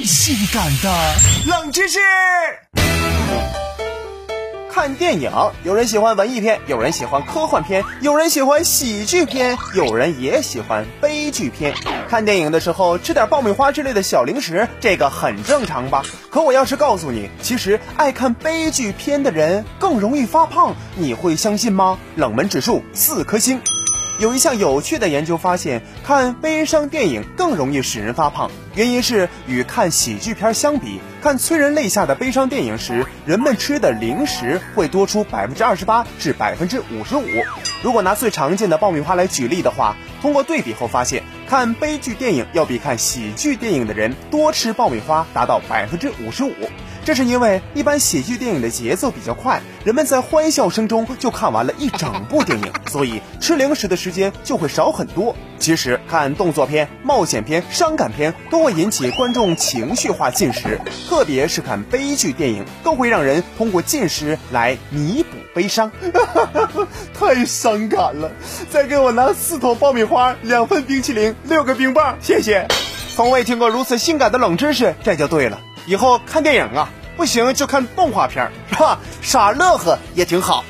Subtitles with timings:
[0.00, 0.90] 最性感的
[1.46, 1.98] 冷知识。
[4.72, 5.30] 看电影，
[5.62, 11.74] 有人喜欢文艺片，有人喜欢科幻片，有人喜欢喜剧片，有人也喜欢悲剧片。
[12.08, 16.02] 看电影的时候吃点爆米花之类的小零食，这个很正常吧？
[16.30, 21.98] 可我要是告诉你，其实爱看悲剧片的人更容易发胖，你会相信吗？
[22.16, 23.60] 冷门指数四颗星。
[24.20, 28.50] 有一项有趣的研究发现，看悲伤电影更容易使人发胖。
[28.74, 37.24] 原因是与看喜剧片相比，看催人泪下的悲伤电影时，人们吃的零食会多出百分之二十八至百分之五十五。
[37.82, 46.52] 如果拿最常见的爆米花来举例的话，通过对比后发现，看悲剧电影要比看喜剧电影的人多吃爆米花达到百分之五十五。
[47.02, 55.34] 这是因为一般喜剧电影的节奏比较快，人们在欢笑声中就看完了一整部电影，所以吃零食的时间就会少很多。
[55.58, 65.90] 其实看动作片、冒险片、伤感片都会引起观众情绪化进食，特别是看悲剧电影，更会让人通过进食来弥补悲伤。
[67.18, 68.30] 太伤感了！
[68.70, 72.66] 再给我拿四桶爆米花、两份冰淇淋、六个冰棒，谢谢。
[73.14, 75.58] 从未听过如此性感的冷知识，这就对了。
[75.86, 76.90] 以后看电影啊，
[77.20, 78.98] 不行就看动画片，是吧？
[79.20, 80.64] 傻乐呵也挺好。